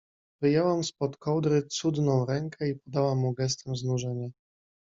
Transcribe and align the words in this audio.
Wyjęłam 0.41 0.83
spod 0.83 1.17
kołdry 1.17 1.63
cudną 1.67 2.25
rękę 2.25 2.69
i 2.69 2.75
podałam 2.75 3.17
mu 3.19 3.33
gestem 3.33 3.75
znużenia. 3.75 4.29